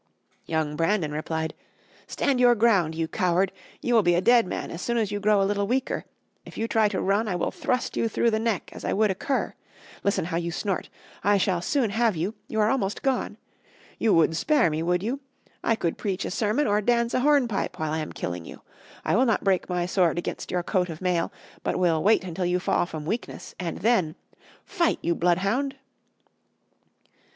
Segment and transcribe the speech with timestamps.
[0.47, 1.53] Young Brandon replied:
[2.07, 3.51] "Stand your ground, you coward;
[3.81, 6.05] you will be a dead man as soon as you grow a little weaker;
[6.43, 9.11] if you try to run I will thrust you through the neck as I would
[9.11, 9.53] a cur.
[10.03, 10.89] Listen how you snort.
[11.23, 13.37] I shall soon have you; you are almost gone.
[13.99, 15.19] You would spare me, would you?
[15.63, 18.63] I could preach a sermon or dance a hornpipe while I am killing you.
[19.05, 21.31] I will not break my sword against your coat of mail,
[21.61, 24.15] but will wait until you fall from weakness and then....
[24.65, 25.75] Fight, you bloodhound!"